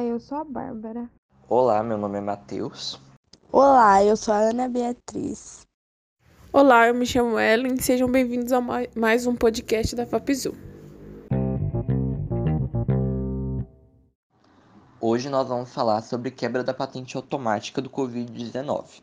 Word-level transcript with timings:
Olá, 0.00 0.08
eu 0.08 0.18
sou 0.18 0.38
a 0.38 0.44
Bárbara. 0.44 1.10
Olá, 1.46 1.82
meu 1.82 1.98
nome 1.98 2.16
é 2.16 2.20
Matheus. 2.22 2.98
Olá, 3.52 4.02
eu 4.02 4.16
sou 4.16 4.32
a 4.32 4.38
Ana 4.38 4.66
Beatriz. 4.66 5.66
Olá, 6.50 6.88
eu 6.88 6.94
me 6.94 7.04
chamo 7.04 7.38
Ellen. 7.38 7.76
Sejam 7.76 8.10
bem-vindos 8.10 8.50
a 8.50 8.62
mais 8.96 9.26
um 9.26 9.36
podcast 9.36 9.94
da 9.94 10.06
FAPZU. 10.06 10.54
Hoje 14.98 15.28
nós 15.28 15.46
vamos 15.46 15.70
falar 15.70 16.00
sobre 16.00 16.30
quebra 16.30 16.64
da 16.64 16.72
patente 16.72 17.18
automática 17.18 17.82
do 17.82 17.90
Covid-19. 17.90 19.02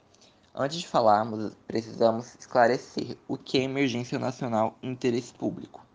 Antes 0.55 0.79
de 0.79 0.87
falarmos, 0.87 1.55
precisamos 1.67 2.33
esclarecer 2.39 3.15
o 3.27 3.37
que 3.37 3.59
é 3.59 3.61
emergência 3.61 4.17
nacional 4.17 4.75
e 4.81 4.87
interesse 4.87 5.31
público. 5.31 5.85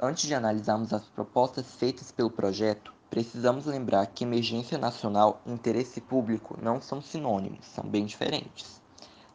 Antes 0.00 0.28
de 0.28 0.34
analisarmos 0.34 0.92
as 0.92 1.02
propostas 1.02 1.74
feitas 1.74 2.12
pelo 2.12 2.30
projeto, 2.30 2.93
precisamos 3.14 3.66
lembrar 3.66 4.04
que 4.08 4.24
emergência 4.24 4.76
nacional 4.76 5.40
e 5.46 5.52
interesse 5.52 6.00
público 6.00 6.58
não 6.60 6.82
são 6.82 7.00
sinônimos, 7.00 7.64
são 7.64 7.84
bem 7.84 8.04
diferentes. 8.04 8.82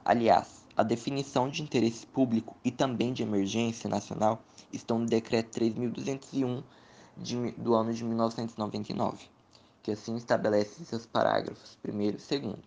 Aliás, 0.03 0.65
a 0.75 0.83
definição 0.83 1.47
de 1.47 1.63
interesse 1.63 2.05
público 2.05 2.57
e 2.61 2.71
também 2.71 3.13
de 3.13 3.23
emergência 3.23 3.89
nacional 3.89 4.43
estão 4.73 4.99
no 4.99 5.05
Decreto 5.05 5.57
3.201 5.57 6.61
de, 7.15 7.51
do 7.51 7.73
ano 7.73 7.93
de 7.93 8.03
1999, 8.03 9.29
que 9.81 9.91
assim 9.91 10.17
estabelece 10.17 10.83
seus 10.83 11.05
parágrafos 11.05 11.77
1 11.81 12.01
e 12.01 12.11
2. 12.11 12.31
O 12.33 12.57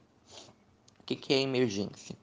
que, 1.05 1.35
é 1.35 1.43
emergência? 1.43 2.17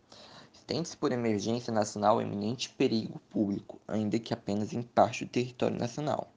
Estende-se 0.52 0.98
por 0.98 1.12
emergência 1.12 1.72
nacional 1.72 2.20
eminente 2.20 2.72
perigo 2.72 3.22
público, 3.30 3.80
ainda 3.88 4.18
que 4.18 4.34
apenas 4.34 4.74
em 4.74 4.82
parte 4.82 5.26
do 5.26 5.30
território 5.30 5.78
nacional. 5.78 6.32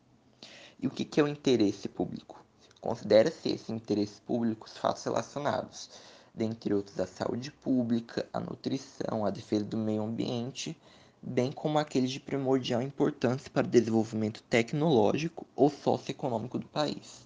E 0.78 0.86
o 0.86 0.90
que 0.90 1.18
é 1.18 1.22
o 1.22 1.28
interesse 1.28 1.88
público? 1.88 2.41
Considera-se 2.82 3.48
esses 3.48 3.70
interesses 3.70 4.18
públicos 4.18 4.76
relacionados, 4.76 5.88
dentre 6.34 6.74
outros, 6.74 6.98
à 6.98 7.06
saúde 7.06 7.52
pública, 7.52 8.28
à 8.32 8.40
nutrição, 8.40 9.24
à 9.24 9.30
defesa 9.30 9.64
do 9.64 9.76
meio 9.76 10.02
ambiente, 10.02 10.76
bem 11.22 11.52
como 11.52 11.78
aqueles 11.78 12.10
de 12.10 12.18
primordial 12.18 12.82
importância 12.82 13.48
para 13.48 13.68
o 13.68 13.70
desenvolvimento 13.70 14.42
tecnológico 14.42 15.46
ou 15.54 15.70
socioeconômico 15.70 16.58
do 16.58 16.66
país. 16.66 17.24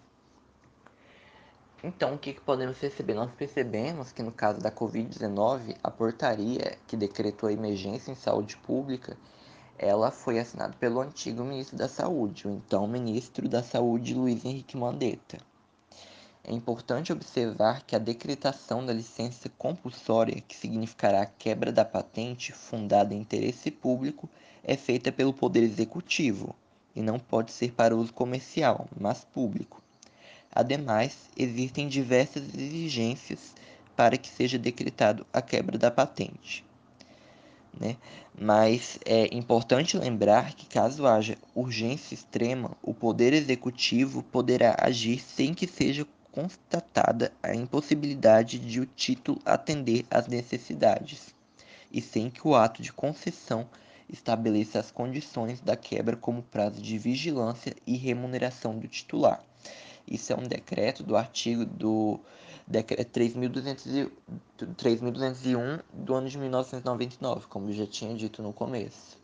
Então, 1.82 2.14
o 2.14 2.18
que, 2.18 2.34
que 2.34 2.40
podemos 2.42 2.76
perceber? 2.76 3.14
Nós 3.14 3.30
percebemos 3.32 4.12
que 4.12 4.22
no 4.22 4.32
caso 4.32 4.60
da 4.60 4.70
Covid-19, 4.70 5.74
a 5.82 5.90
portaria 5.90 6.76
que 6.86 6.98
decretou 6.98 7.48
a 7.48 7.52
emergência 7.52 8.12
em 8.12 8.14
saúde 8.14 8.58
pública 8.58 9.16
ela 9.78 10.10
foi 10.10 10.38
assinada 10.38 10.74
pelo 10.78 11.00
antigo 11.00 11.44
ministro 11.44 11.76
da 11.76 11.88
Saúde, 11.88 12.48
o 12.48 12.50
então 12.50 12.86
ministro 12.86 13.48
da 13.48 13.62
Saúde 13.62 14.14
Luiz 14.14 14.44
Henrique 14.44 14.76
Mandetta. 14.76 15.38
É 16.42 16.52
importante 16.52 17.12
observar 17.12 17.82
que 17.84 17.96
a 17.96 17.98
decretação 17.98 18.86
da 18.86 18.92
licença 18.92 19.50
compulsória, 19.58 20.40
que 20.40 20.56
significará 20.56 21.22
a 21.22 21.26
quebra 21.26 21.72
da 21.72 21.84
patente 21.84 22.52
fundada 22.52 23.12
em 23.12 23.20
interesse 23.20 23.70
público, 23.70 24.28
é 24.62 24.76
feita 24.76 25.10
pelo 25.10 25.32
Poder 25.32 25.62
Executivo 25.62 26.54
e 26.94 27.02
não 27.02 27.18
pode 27.18 27.52
ser 27.52 27.72
para 27.72 27.96
uso 27.96 28.12
comercial, 28.12 28.88
mas 28.98 29.24
público. 29.24 29.82
Ademais, 30.52 31.28
existem 31.36 31.88
diversas 31.88 32.42
exigências 32.54 33.54
para 33.94 34.16
que 34.16 34.28
seja 34.28 34.58
decretado 34.58 35.26
a 35.32 35.42
quebra 35.42 35.76
da 35.76 35.90
patente 35.90 36.64
né? 37.78 37.96
Mas 38.38 38.98
é 39.04 39.34
importante 39.34 39.96
lembrar 39.96 40.54
que 40.54 40.66
caso 40.66 41.06
haja 41.06 41.36
urgência 41.54 42.14
extrema, 42.14 42.72
o 42.82 42.92
poder 42.92 43.32
executivo 43.32 44.22
poderá 44.22 44.76
agir 44.78 45.20
sem 45.20 45.54
que 45.54 45.66
seja 45.66 46.06
constatada 46.32 47.32
a 47.42 47.54
impossibilidade 47.54 48.58
de 48.58 48.80
o 48.80 48.86
título 48.86 49.40
atender 49.44 50.04
às 50.10 50.26
necessidades 50.26 51.34
e 51.90 52.02
sem 52.02 52.28
que 52.28 52.46
o 52.46 52.54
ato 52.54 52.82
de 52.82 52.92
concessão 52.92 53.66
estabeleça 54.08 54.78
as 54.78 54.90
condições 54.90 55.60
da 55.60 55.76
quebra 55.76 56.16
como 56.16 56.42
prazo 56.42 56.80
de 56.80 56.98
vigilância 56.98 57.74
e 57.86 57.96
remuneração 57.96 58.78
do 58.78 58.86
titular. 58.86 59.42
Isso 60.08 60.32
é 60.32 60.36
um 60.36 60.46
decreto 60.46 61.02
do 61.02 61.16
artigo 61.16 61.64
do 61.64 62.20
decreto 62.66 63.18
3.201 63.18 65.80
do 65.92 66.14
ano 66.14 66.28
de 66.28 66.38
1999, 66.38 67.46
como 67.48 67.72
já 67.72 67.86
tinha 67.86 68.14
dito 68.14 68.40
no 68.42 68.52
começo. 68.52 69.18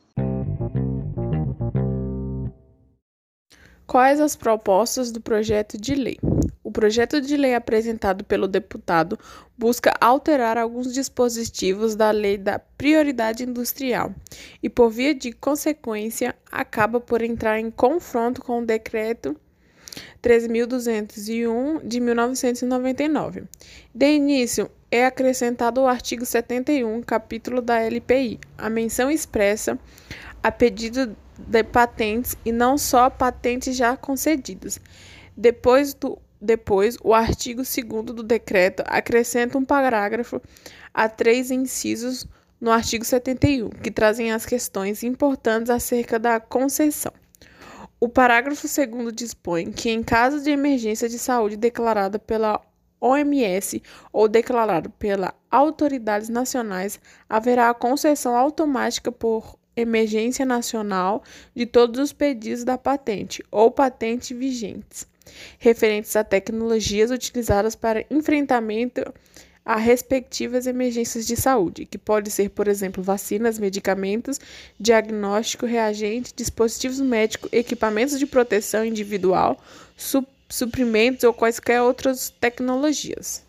Quais 3.87 4.19
as 4.20 4.34
propostas 4.34 5.12
do 5.12 5.20
projeto 5.20 5.78
de 5.78 5.94
lei? 5.94 6.19
O 6.65 6.72
projeto 6.72 7.20
de 7.20 7.37
lei 7.37 7.54
apresentado 7.54 8.25
pelo 8.25 8.49
deputado 8.49 9.19
busca 9.59 9.94
alterar 10.00 10.56
alguns 10.56 10.94
dispositivos 10.94 11.94
da 11.94 12.10
Lei 12.10 12.38
da 12.38 12.59
Prioridade 12.59 13.44
Industrial 13.44 14.14
e, 14.62 14.70
por 14.70 14.88
via 14.88 15.14
de 15.14 15.32
consequência, 15.32 16.34
acaba 16.50 16.99
por 16.99 17.20
entrar 17.20 17.60
em 17.60 17.70
confronto 17.70 18.41
com 18.41 18.62
o 18.62 18.64
decreto 18.64 19.37
3.201 20.22 21.86
de 21.86 22.00
1999. 22.00 23.44
De 23.94 24.06
início, 24.12 24.70
é 24.91 25.06
acrescentado 25.06 25.80
o 25.80 25.86
artigo 25.86 26.26
71, 26.26 27.03
capítulo 27.03 27.62
da 27.62 27.80
LPI, 27.80 28.38
a 28.58 28.69
menção 28.69 29.10
expressa 29.10 29.78
a 30.42 30.52
pedido 30.52 31.16
de 31.38 31.64
patentes 31.64 32.36
e 32.44 32.52
não 32.52 32.76
só 32.76 33.08
patentes 33.08 33.76
já 33.76 33.97
concedidas. 33.97 34.78
Depois, 35.36 35.94
do, 35.94 36.19
depois 36.41 36.98
o 37.02 37.14
artigo 37.14 37.62
2 37.62 38.04
do 38.14 38.22
decreto 38.22 38.82
acrescenta 38.86 39.56
um 39.56 39.64
parágrafo 39.64 40.42
a 40.92 41.08
três 41.08 41.50
incisos 41.50 42.26
no 42.60 42.70
artigo 42.70 43.04
71, 43.04 43.70
que 43.70 43.91
trazem 43.91 44.31
as 44.31 44.47
questões 44.47 45.02
importantes 45.02 45.70
acerca 45.70 46.19
da 46.19 46.38
concessão. 46.38 47.12
O 48.02 48.08
parágrafo 48.08 48.66
2 48.66 49.12
dispõe 49.14 49.70
que, 49.70 49.88
em 49.88 50.02
caso 50.02 50.42
de 50.42 50.50
emergência 50.50 51.08
de 51.08 51.20
saúde 51.20 51.56
declarada 51.56 52.18
pela 52.18 52.60
OMS 53.00 53.80
ou 54.12 54.26
declarado 54.26 54.90
pelas 54.90 55.30
autoridades 55.48 56.28
nacionais, 56.28 56.98
haverá 57.28 57.70
a 57.70 57.74
concessão 57.74 58.34
automática 58.34 59.12
por 59.12 59.56
emergência 59.76 60.44
nacional 60.44 61.22
de 61.54 61.64
todos 61.64 62.00
os 62.00 62.12
pedidos 62.12 62.64
da 62.64 62.76
patente 62.76 63.40
ou 63.52 63.70
patente 63.70 64.34
vigentes, 64.34 65.06
referentes 65.60 66.16
a 66.16 66.24
tecnologias 66.24 67.12
utilizadas 67.12 67.76
para 67.76 68.04
enfrentamento 68.10 69.14
a 69.65 69.77
respectivas 69.77 70.67
emergências 70.67 71.27
de 71.27 71.37
saúde, 71.37 71.87
que 71.87 71.97
pode 71.97 72.31
ser, 72.31 72.50
por 72.50 72.67
exemplo, 72.67 73.03
vacinas, 73.03 73.59
medicamentos, 73.59 74.41
diagnóstico, 74.78 75.67
reagente, 75.67 76.34
dispositivos 76.34 77.00
médicos, 77.00 77.49
equipamentos 77.53 78.19
de 78.19 78.27
proteção 78.27 78.84
individual, 78.84 79.62
su 79.97 80.27
suprimentos 80.49 81.25
ou 81.25 81.33
quaisquer 81.33 81.81
outras 81.81 82.28
tecnologias. 82.28 83.43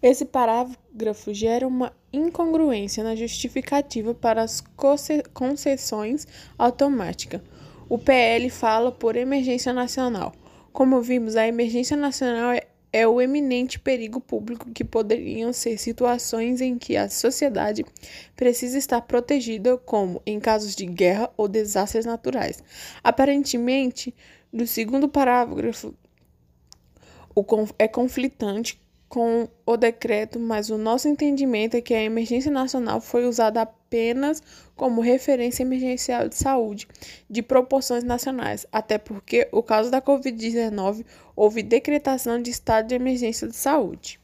Esse 0.00 0.24
parágrafo 0.24 1.34
gera 1.34 1.66
uma 1.66 1.92
incongruência 2.12 3.02
na 3.02 3.16
justificativa 3.16 4.14
para 4.14 4.42
as 4.42 4.62
concessões 5.34 6.28
automáticas. 6.56 7.40
O 7.88 7.98
PL 7.98 8.48
fala 8.50 8.92
por 8.92 9.16
emergência 9.16 9.72
nacional 9.72 10.32
como 10.78 11.02
vimos, 11.02 11.34
a 11.34 11.44
emergência 11.44 11.96
nacional 11.96 12.52
é, 12.52 12.68
é 12.92 13.04
o 13.04 13.20
eminente 13.20 13.80
perigo 13.80 14.20
público 14.20 14.70
que 14.70 14.84
poderiam 14.84 15.52
ser 15.52 15.76
situações 15.76 16.60
em 16.60 16.78
que 16.78 16.96
a 16.96 17.08
sociedade 17.08 17.84
precisa 18.36 18.78
estar 18.78 19.00
protegida, 19.00 19.76
como 19.76 20.22
em 20.24 20.38
casos 20.38 20.76
de 20.76 20.86
guerra 20.86 21.32
ou 21.36 21.48
desastres 21.48 22.06
naturais. 22.06 22.62
Aparentemente, 23.02 24.14
no 24.52 24.68
segundo 24.68 25.08
parágrafo, 25.08 25.92
é 27.76 27.88
conflitante 27.88 28.80
com 29.08 29.48
o 29.64 29.76
decreto, 29.76 30.38
mas 30.38 30.68
o 30.68 30.76
nosso 30.76 31.08
entendimento 31.08 31.76
é 31.76 31.80
que 31.80 31.94
a 31.94 32.02
emergência 32.02 32.50
nacional 32.50 33.00
foi 33.00 33.26
usada 33.26 33.62
apenas 33.62 34.42
como 34.76 35.00
referência 35.00 35.62
emergencial 35.62 36.28
de 36.28 36.36
saúde 36.36 36.86
de 37.28 37.42
proporções 37.42 38.04
nacionais, 38.04 38.66
até 38.70 38.98
porque, 38.98 39.48
o 39.50 39.62
caso 39.62 39.90
da 39.90 40.02
Covid-19, 40.02 41.06
houve 41.34 41.62
decretação 41.62 42.40
de 42.40 42.50
estado 42.50 42.88
de 42.88 42.94
emergência 42.94 43.48
de 43.48 43.56
saúde. 43.56 44.20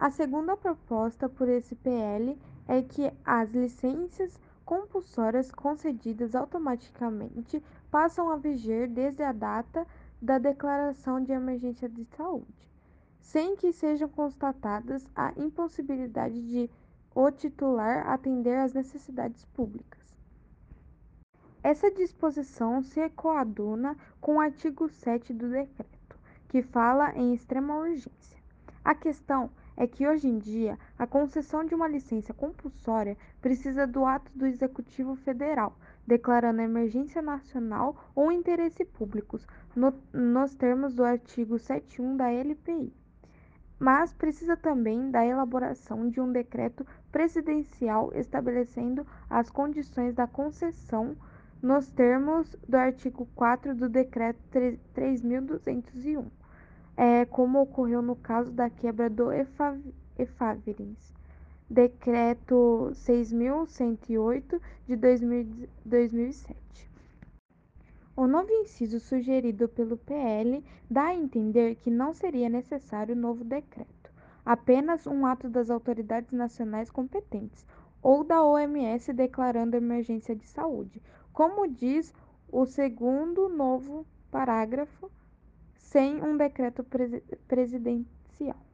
A 0.00 0.10
segunda 0.10 0.56
proposta 0.56 1.28
por 1.28 1.48
esse 1.48 1.74
PL 1.76 2.36
é 2.66 2.82
que 2.82 3.12
as 3.24 3.50
licenças 3.50 4.32
compulsórias 4.64 5.50
concedidas 5.50 6.34
automaticamente 6.34 7.62
passam 7.90 8.30
a 8.30 8.36
viger 8.36 8.88
desde 8.88 9.22
a 9.22 9.32
data 9.32 9.86
da 10.22 10.38
declaração 10.38 11.20
de 11.20 11.32
emergência 11.32 11.88
de 11.88 12.04
saúde, 12.04 12.70
sem 13.18 13.56
que 13.56 13.72
sejam 13.72 14.08
constatadas 14.08 15.04
a 15.16 15.32
impossibilidade 15.36 16.40
de 16.46 16.70
o 17.12 17.28
titular 17.32 18.08
atender 18.08 18.56
às 18.56 18.72
necessidades 18.72 19.44
públicas. 19.46 20.00
Essa 21.60 21.90
disposição 21.90 22.82
se 22.82 23.08
coaduna 23.10 23.96
com 24.20 24.36
o 24.36 24.40
artigo 24.40 24.88
7 24.88 25.34
do 25.34 25.50
decreto, 25.50 26.16
que 26.48 26.62
fala 26.62 27.12
em 27.16 27.34
extrema 27.34 27.76
urgência. 27.76 28.38
A 28.84 28.94
questão 28.94 29.50
é 29.76 29.86
que 29.86 30.06
hoje 30.06 30.28
em 30.28 30.38
dia 30.38 30.78
a 30.96 31.06
concessão 31.06 31.64
de 31.64 31.74
uma 31.74 31.88
licença 31.88 32.32
compulsória 32.32 33.16
precisa 33.40 33.86
do 33.86 34.04
ato 34.04 34.30
do 34.36 34.46
Executivo 34.46 35.16
Federal, 35.16 35.76
declarando 36.12 36.60
emergência 36.60 37.22
nacional 37.22 37.96
ou 38.14 38.30
interesse 38.30 38.84
público, 38.84 39.40
no, 39.74 39.94
nos 40.12 40.54
termos 40.54 40.94
do 40.94 41.02
artigo 41.02 41.58
71 41.58 42.18
da 42.18 42.30
LPI. 42.30 42.92
Mas 43.78 44.12
precisa 44.12 44.54
também 44.54 45.10
da 45.10 45.24
elaboração 45.24 46.10
de 46.10 46.20
um 46.20 46.30
decreto 46.30 46.86
presidencial 47.10 48.12
estabelecendo 48.14 49.06
as 49.30 49.48
condições 49.48 50.14
da 50.14 50.26
concessão 50.26 51.16
nos 51.62 51.90
termos 51.90 52.54
do 52.68 52.76
artigo 52.76 53.26
4 53.34 53.74
do 53.74 53.88
decreto 53.88 54.38
3201 54.92 56.30
é, 56.94 57.24
como 57.24 57.62
ocorreu 57.62 58.02
no 58.02 58.16
caso 58.16 58.52
da 58.52 58.68
quebra 58.68 59.08
do 59.08 59.30
Efavirense, 60.18 61.14
Decreto 61.68 62.90
6.108 62.92 64.60
de 64.86 64.96
2007. 64.96 66.90
O 68.14 68.26
novo 68.26 68.50
inciso 68.50 69.00
sugerido 69.00 69.66
pelo 69.68 69.96
PL 69.96 70.62
dá 70.90 71.06
a 71.06 71.14
entender 71.14 71.76
que 71.76 71.90
não 71.90 72.12
seria 72.12 72.48
necessário 72.50 73.16
novo 73.16 73.42
decreto, 73.42 74.12
apenas 74.44 75.06
um 75.06 75.24
ato 75.24 75.48
das 75.48 75.70
autoridades 75.70 76.30
nacionais 76.32 76.90
competentes 76.90 77.66
ou 78.02 78.22
da 78.22 78.44
OMS 78.44 79.12
declarando 79.12 79.76
emergência 79.76 80.36
de 80.36 80.44
saúde, 80.44 81.00
como 81.32 81.66
diz 81.66 82.12
o 82.50 82.66
segundo 82.66 83.48
novo 83.48 84.06
parágrafo 84.30 85.10
sem 85.74 86.22
um 86.22 86.36
decreto 86.36 86.84
presidencial. 87.48 88.71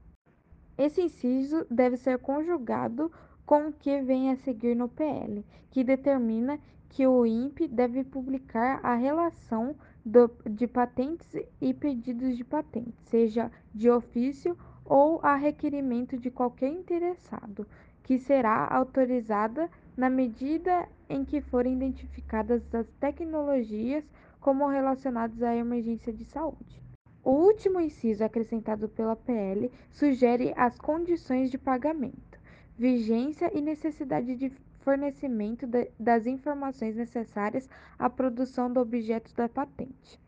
Esse 0.79 1.03
inciso 1.03 1.67
deve 1.69 1.97
ser 1.97 2.19
conjugado 2.19 3.11
com 3.45 3.67
o 3.67 3.73
que 3.73 4.01
vem 4.01 4.31
a 4.31 4.37
seguir 4.37 4.77
no 4.77 4.89
PL, 4.89 5.45
que 5.73 5.83
determina 5.83 6.61
que 6.89 7.05
o 7.05 7.27
INPE 7.27 7.67
deve 7.67 8.05
publicar 8.05 8.79
a 8.85 8.95
relação 8.95 9.75
do, 10.05 10.31
de 10.49 10.69
patentes 10.69 11.35
e 11.61 11.75
pedidos 11.75 12.37
de 12.37 12.45
patente, 12.45 12.95
seja 13.03 13.51
de 13.75 13.91
ofício 13.91 14.57
ou 14.85 15.19
a 15.21 15.35
requerimento 15.35 16.17
de 16.17 16.31
qualquer 16.31 16.71
interessado, 16.71 17.67
que 18.05 18.17
será 18.17 18.69
autorizada 18.71 19.69
na 19.97 20.09
medida 20.09 20.89
em 21.09 21.25
que 21.25 21.41
forem 21.41 21.75
identificadas 21.75 22.73
as 22.73 22.87
tecnologias 23.01 24.09
como 24.41 24.69
relacionadas 24.69 25.43
à 25.43 25.57
emergência 25.57 26.13
de 26.13 26.25
saúde. 26.25 26.88
O 27.29 27.33
último 27.33 27.79
inciso 27.79 28.25
acrescentado 28.25 28.89
pela 28.89 29.15
PL 29.15 29.71
sugere 29.93 30.55
as 30.57 30.79
condições 30.79 31.51
de 31.51 31.59
pagamento, 31.59 32.41
vigência 32.75 33.51
e 33.55 33.61
necessidade 33.61 34.35
de 34.35 34.49
fornecimento 34.79 35.67
de, 35.67 35.91
das 36.01 36.25
informações 36.27 36.97
necessárias 36.97 37.69
à 37.99 38.09
produção 38.09 38.73
do 38.73 38.81
objeto 38.81 39.35
da 39.37 39.47
patente. 39.47 40.19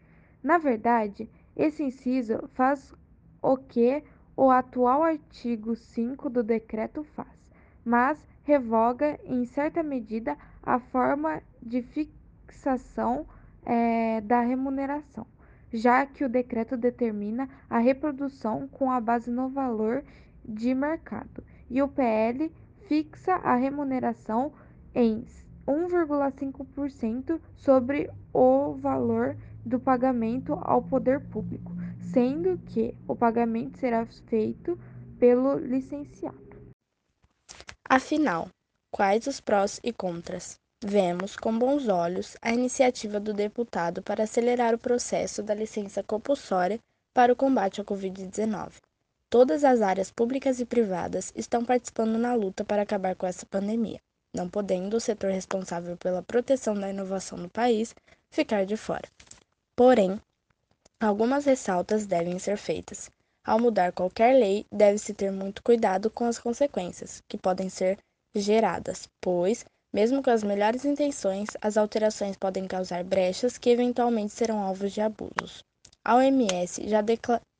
Na 0.43 0.59
verdade, 0.59 1.27
esse 1.57 1.83
inciso 1.83 2.47
faz 2.49 2.95
o 3.41 3.57
que 3.57 4.05
o 4.37 4.51
atual 4.51 5.03
artigo 5.03 5.75
5 5.75 6.29
do 6.29 6.43
decreto 6.43 7.03
faz, 7.03 7.51
mas 7.83 8.23
revoga, 8.45 9.19
em 9.25 9.47
certa 9.47 9.83
medida, 9.83 10.37
a 10.63 10.79
forma 10.79 11.43
de 11.63 11.81
fixação 11.81 13.27
é, 13.65 14.21
da 14.21 14.43
remuneração 14.43 15.27
já 15.73 16.07
que 16.07 16.25
o 16.25 16.29
decreto 16.29 16.77
determina 16.77 17.49
a 17.69 17.79
reprodução 17.79 18.69
com 18.69 18.91
a 18.91 19.01
base 19.01 19.31
no 19.31 19.49
valor 19.49 20.05
de 20.45 20.75
mercado 20.75 21.45
e 21.69 21.81
o 21.81 21.89
PL 21.89 22.51
fixa 22.87 23.35
a 23.35 23.55
remuneração 23.55 24.53
em 24.95 25.25
1,5% 25.67 27.41
sobre 27.55 28.11
o 28.33 28.75
valor 28.75 29.37
do 29.65 29.79
pagamento 29.79 30.55
ao 30.63 30.83
poder 30.83 31.21
público, 31.29 31.73
sendo 32.13 32.59
que 32.67 32.95
o 33.07 33.15
pagamento 33.15 33.79
será 33.79 34.05
feito 34.07 34.79
pelo 35.19 35.59
licenciado. 35.59 36.39
Afinal, 37.89 38.49
quais 38.91 39.27
os 39.27 39.41
prós 39.41 39.81
e 39.85 39.93
contras? 39.93 40.60
Vemos 40.83 41.37
com 41.37 41.59
bons 41.59 41.89
olhos 41.89 42.39
a 42.41 42.55
iniciativa 42.55 43.21
do 43.21 43.35
deputado 43.35 44.01
para 44.01 44.25
acelerar 44.25 44.75
o 44.75 44.79
processo 44.79 45.43
da 45.43 45.55
licença 45.55 46.03
compulsória 46.03 46.81
para 47.13 47.31
o 47.31 47.37
combate 47.37 47.83
à 47.83 47.85
Covid-19. 47.85 48.73
Todas 49.29 49.63
as 49.63 49.83
áreas 49.83 50.11
públicas 50.11 50.59
e 50.59 50.65
privadas 50.65 51.35
estão 51.37 51.67
participando 51.67 52.17
na 52.17 52.33
luta 52.33 52.65
para 52.65 52.81
acabar 52.81 53.15
com 53.15 53.27
essa 53.27 53.45
pandemia, 53.45 54.01
não 54.33 54.49
podendo 54.49 54.97
o 54.97 55.01
setor 55.01 55.31
responsável 55.31 55.99
pela 55.99 56.23
proteção 56.23 56.75
da 56.75 56.89
inovação 56.89 57.37
no 57.37 57.51
país 57.51 57.95
ficar 58.31 58.65
de 58.65 58.79
fora. 58.79 59.07
Porém, 59.77 60.19
algumas 60.99 61.45
ressaltas 61.45 62.07
devem 62.07 62.39
ser 62.39 62.57
feitas. 62.57 63.11
Ao 63.45 63.61
mudar 63.61 63.93
qualquer 63.93 64.33
lei, 64.33 64.65
deve-se 64.73 65.13
ter 65.13 65.31
muito 65.31 65.63
cuidado 65.63 66.09
com 66.11 66.25
as 66.25 66.39
consequências 66.39 67.23
que 67.29 67.37
podem 67.37 67.69
ser 67.69 67.99
geradas, 68.35 69.07
pois 69.21 69.63
mesmo 69.93 70.23
com 70.23 70.31
as 70.31 70.45
melhores 70.45 70.85
intenções, 70.85 71.49
as 71.61 71.77
alterações 71.77 72.37
podem 72.37 72.67
causar 72.67 73.03
brechas 73.03 73.59
que 73.59 73.71
eventualmente 73.71 74.33
serão 74.33 74.61
alvos 74.63 74.93
de 74.93 75.01
abusos. 75.01 75.65
A 76.05 76.17
OMS 76.17 76.89
já 76.89 77.03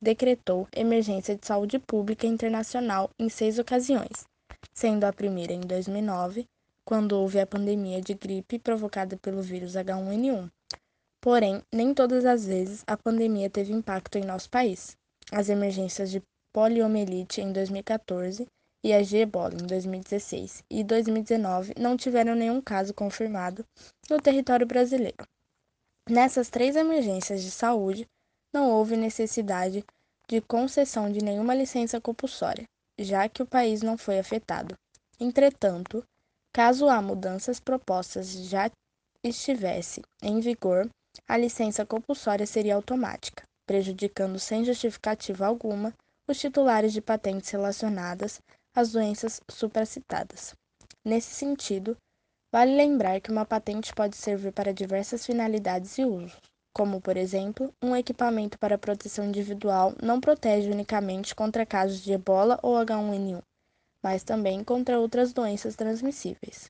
decretou 0.01 0.67
emergência 0.75 1.35
de 1.35 1.45
saúde 1.45 1.77
pública 1.77 2.25
internacional 2.25 3.09
em 3.19 3.29
seis 3.29 3.59
ocasiões, 3.59 4.25
sendo 4.73 5.03
a 5.03 5.13
primeira 5.13 5.53
em 5.53 5.61
2009, 5.61 6.45
quando 6.83 7.13
houve 7.13 7.39
a 7.39 7.45
pandemia 7.45 8.01
de 8.01 8.13
gripe 8.13 8.57
provocada 8.57 9.15
pelo 9.17 9.41
vírus 9.41 9.73
H1N1. 9.73 10.49
Porém, 11.21 11.61
nem 11.71 11.93
todas 11.93 12.25
as 12.25 12.45
vezes 12.45 12.83
a 12.87 12.97
pandemia 12.97 13.49
teve 13.49 13.71
impacto 13.71 14.17
em 14.17 14.25
nosso 14.25 14.49
país. 14.49 14.97
As 15.31 15.49
emergências 15.49 16.09
de 16.09 16.21
poliomielite 16.51 17.41
em 17.41 17.53
2014 17.53 18.47
e 18.83 18.93
a 18.93 19.03
G-Ebola 19.03 19.53
em 19.53 19.65
2016 19.67 20.63
e 20.69 20.83
2019 20.83 21.73
não 21.77 21.95
tiveram 21.95 22.35
nenhum 22.35 22.61
caso 22.61 22.93
confirmado 22.93 23.65
no 24.09 24.19
território 24.19 24.65
brasileiro. 24.65 25.27
Nessas 26.09 26.49
três 26.49 26.75
emergências 26.75 27.43
de 27.43 27.51
saúde, 27.51 28.07
não 28.51 28.69
houve 28.69 28.97
necessidade 28.97 29.85
de 30.27 30.41
concessão 30.41 31.11
de 31.11 31.23
nenhuma 31.23 31.53
licença 31.53 32.01
compulsória, 32.01 32.65
já 32.99 33.29
que 33.29 33.43
o 33.43 33.45
país 33.45 33.81
não 33.81 33.97
foi 33.97 34.19
afetado. 34.19 34.75
Entretanto, 35.19 36.03
caso 36.51 36.89
há 36.89 37.01
mudanças 37.01 37.59
propostas 37.59 38.31
já 38.31 38.69
estivesse 39.23 40.01
em 40.21 40.39
vigor, 40.39 40.89
a 41.27 41.37
licença 41.37 41.85
compulsória 41.85 42.47
seria 42.47 42.75
automática, 42.75 43.43
prejudicando 43.65 44.39
sem 44.39 44.65
justificativa 44.65 45.45
alguma 45.45 45.93
os 46.27 46.39
titulares 46.39 46.93
de 46.93 47.01
patentes 47.01 47.49
relacionadas 47.49 48.41
as 48.75 48.91
doenças 48.91 49.41
supracitadas. 49.49 50.53
Nesse 51.03 51.33
sentido, 51.33 51.97
vale 52.53 52.75
lembrar 52.75 53.19
que 53.19 53.31
uma 53.31 53.45
patente 53.45 53.93
pode 53.93 54.15
servir 54.15 54.51
para 54.51 54.73
diversas 54.73 55.25
finalidades 55.25 55.97
e 55.97 56.05
usos, 56.05 56.39
como, 56.73 57.01
por 57.01 57.17
exemplo, 57.17 57.73
um 57.81 57.95
equipamento 57.95 58.57
para 58.57 58.77
proteção 58.77 59.25
individual 59.25 59.93
não 60.01 60.21
protege 60.21 60.71
unicamente 60.71 61.35
contra 61.35 61.65
casos 61.65 62.01
de 62.01 62.13
ebola 62.13 62.59
ou 62.63 62.75
H1N1, 62.75 63.41
mas 64.03 64.23
também 64.23 64.63
contra 64.63 64.99
outras 64.99 65.33
doenças 65.33 65.75
transmissíveis. 65.75 66.69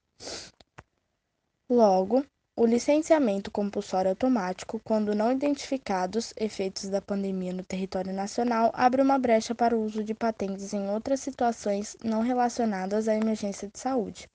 Logo, 1.69 2.25
o 2.61 2.65
licenciamento 2.67 3.49
compulsório 3.49 4.11
automático, 4.11 4.79
quando 4.83 5.15
não 5.15 5.31
identificados 5.31 6.31
efeitos 6.37 6.89
da 6.89 7.01
pandemia 7.01 7.51
no 7.51 7.63
território 7.63 8.13
nacional, 8.13 8.69
abre 8.75 9.01
uma 9.01 9.17
brecha 9.17 9.55
para 9.55 9.75
o 9.75 9.83
uso 9.83 10.03
de 10.03 10.13
patentes 10.13 10.71
em 10.71 10.87
outras 10.87 11.21
situações 11.21 11.97
não 12.03 12.21
relacionadas 12.21 13.07
à 13.07 13.15
emergência 13.15 13.67
de 13.67 13.79
saúde. 13.79 14.29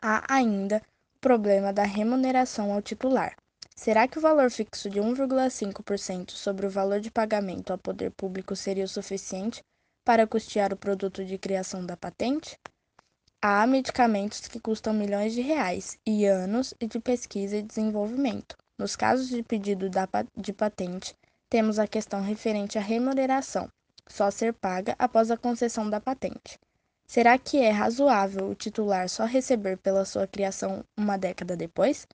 Há 0.00 0.32
ainda 0.32 0.80
o 1.16 1.20
problema 1.20 1.72
da 1.72 1.82
remuneração 1.82 2.72
ao 2.72 2.80
titular. 2.80 3.34
Será 3.74 4.06
que 4.06 4.18
o 4.18 4.22
valor 4.22 4.48
fixo 4.48 4.88
de 4.88 5.00
1,5% 5.00 6.30
sobre 6.30 6.64
o 6.64 6.70
valor 6.70 7.00
de 7.00 7.10
pagamento 7.10 7.72
ao 7.72 7.78
poder 7.78 8.12
público 8.12 8.54
seria 8.54 8.84
o 8.84 8.88
suficiente 8.88 9.64
para 10.04 10.28
custear 10.28 10.72
o 10.72 10.76
produto 10.76 11.24
de 11.24 11.36
criação 11.38 11.84
da 11.84 11.96
patente? 11.96 12.56
Há 13.48 13.64
medicamentos 13.64 14.40
que 14.40 14.58
custam 14.58 14.92
milhões 14.92 15.32
de 15.32 15.40
reais 15.40 15.96
e 16.04 16.26
anos 16.26 16.74
de 16.80 16.98
pesquisa 16.98 17.56
e 17.56 17.62
desenvolvimento. 17.62 18.56
Nos 18.76 18.96
casos 18.96 19.28
de 19.28 19.40
pedido 19.40 19.88
de 20.36 20.52
patente, 20.52 21.14
temos 21.48 21.78
a 21.78 21.86
questão 21.86 22.20
referente 22.22 22.76
à 22.76 22.80
remuneração, 22.80 23.70
só 24.04 24.32
ser 24.32 24.52
paga 24.52 24.96
após 24.98 25.30
a 25.30 25.36
concessão 25.36 25.88
da 25.88 26.00
patente. 26.00 26.58
Será 27.06 27.38
que 27.38 27.58
é 27.58 27.70
razoável 27.70 28.50
o 28.50 28.54
titular 28.56 29.08
só 29.08 29.24
receber 29.24 29.76
pela 29.78 30.04
sua 30.04 30.26
criação 30.26 30.82
uma 30.96 31.16
década 31.16 31.56
depois? 31.56 32.04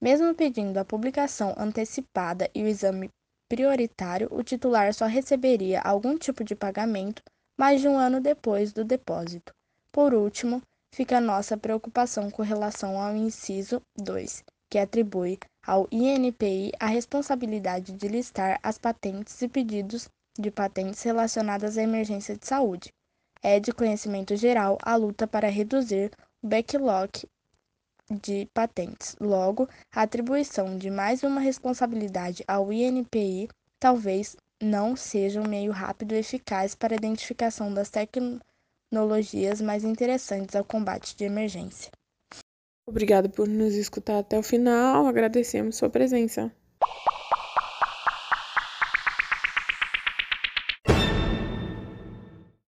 Mesmo 0.00 0.34
pedindo 0.34 0.78
a 0.78 0.84
publicação 0.84 1.54
antecipada 1.56 2.50
e 2.52 2.60
o 2.60 2.66
exame 2.66 3.08
prioritário, 3.48 4.26
o 4.32 4.42
titular 4.42 4.92
só 4.92 5.06
receberia 5.06 5.80
algum 5.80 6.18
tipo 6.18 6.42
de 6.42 6.56
pagamento 6.56 7.22
mais 7.56 7.80
de 7.80 7.86
um 7.86 7.96
ano 7.96 8.20
depois 8.20 8.72
do 8.72 8.84
depósito. 8.84 9.54
Por 9.92 10.12
último, 10.14 10.60
fica 10.94 11.20
nossa 11.20 11.56
preocupação 11.56 12.30
com 12.30 12.42
relação 12.42 13.00
ao 13.00 13.16
inciso 13.16 13.80
2, 13.96 14.44
que 14.70 14.78
atribui 14.78 15.38
ao 15.66 15.88
INPI 15.90 16.72
a 16.78 16.86
responsabilidade 16.86 17.92
de 17.92 18.08
listar 18.08 18.58
as 18.62 18.78
patentes 18.78 19.40
e 19.40 19.48
pedidos 19.48 20.08
de 20.38 20.50
patentes 20.50 21.02
relacionadas 21.02 21.78
à 21.78 21.82
emergência 21.82 22.36
de 22.36 22.46
saúde. 22.46 22.92
É 23.42 23.58
de 23.58 23.72
conhecimento 23.72 24.36
geral 24.36 24.78
a 24.82 24.94
luta 24.94 25.26
para 25.26 25.48
reduzir 25.48 26.10
o 26.42 26.48
backlog 26.48 27.10
de 28.10 28.46
patentes. 28.52 29.16
Logo, 29.20 29.68
a 29.94 30.02
atribuição 30.02 30.76
de 30.76 30.90
mais 30.90 31.22
uma 31.22 31.40
responsabilidade 31.40 32.44
ao 32.46 32.72
INPI 32.72 33.48
talvez 33.80 34.36
não 34.62 34.94
seja 34.94 35.40
um 35.40 35.48
meio 35.48 35.72
rápido 35.72 36.12
e 36.14 36.18
eficaz 36.18 36.74
para 36.74 36.94
a 36.94 36.96
identificação 36.96 37.72
das 37.72 37.90
tecnologias 38.92 39.62
mais 39.62 39.84
interessantes 39.84 40.54
ao 40.54 40.62
combate 40.62 41.16
de 41.16 41.24
emergência. 41.24 41.90
Obrigado 42.86 43.30
por 43.30 43.48
nos 43.48 43.74
escutar 43.74 44.18
até 44.18 44.38
o 44.38 44.42
final. 44.42 45.06
Agradecemos 45.06 45.76
sua 45.76 45.88
presença. 45.88 46.52